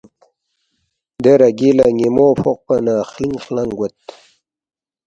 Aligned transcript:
دے 1.23 1.33
رَگی 1.41 1.69
لہ 1.77 1.87
نِ٘یمو 1.95 2.27
فوقپا 2.41 2.75
نہ 2.85 2.95
خِلِنگ 3.09 3.37
خلِنگ 3.43 3.71
گوید 3.77 3.93